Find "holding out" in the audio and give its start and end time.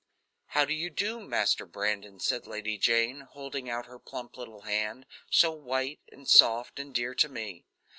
3.19-3.85